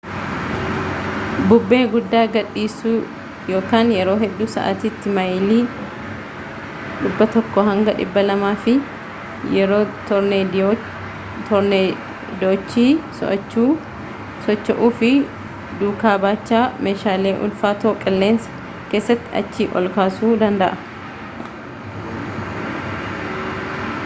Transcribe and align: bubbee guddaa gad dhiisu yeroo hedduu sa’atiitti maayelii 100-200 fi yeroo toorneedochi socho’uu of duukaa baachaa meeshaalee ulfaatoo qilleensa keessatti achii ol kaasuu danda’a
bubbee 1.49 1.79
guddaa 1.95 2.21
gad 2.35 2.47
dhiisu 2.53 2.91
yeroo 3.97 4.15
hedduu 4.21 4.47
sa’atiitti 4.53 5.11
maayelii 5.17 5.59
100-200 7.19 8.55
fi 8.63 8.73
yeroo 9.57 9.83
toorneedochi 11.49 12.85
socho’uu 13.19 14.79
of 14.87 15.03
duukaa 15.83 16.15
baachaa 16.25 16.63
meeshaalee 16.89 17.35
ulfaatoo 17.49 17.93
qilleensa 18.05 18.55
keessatti 18.95 19.29
achii 19.43 19.69
ol 19.81 19.91
kaasuu 19.99 20.33
danda’a 20.45 21.51